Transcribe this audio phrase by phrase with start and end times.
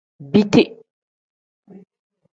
[0.31, 0.63] Biti.